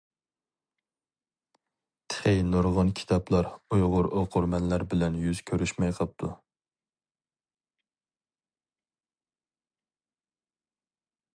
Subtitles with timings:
[2.13, 6.31] تېخى نۇرغۇن كىتابلار ئۇيغۇر ئوقۇرمەنلەر بىلەن يۈز كۆرۈشمەي قاپتۇ.